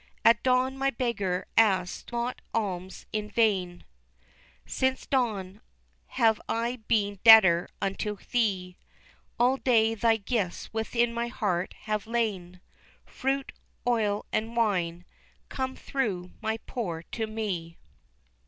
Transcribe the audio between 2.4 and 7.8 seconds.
alms in vain, Since dawn, have I been debtor